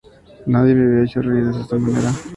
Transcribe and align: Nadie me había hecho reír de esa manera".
Nadie 0.47 0.73
me 0.73 0.83
había 0.87 1.03
hecho 1.05 1.21
reír 1.21 1.45
de 1.51 1.61
esa 1.61 1.75
manera". 1.77 2.11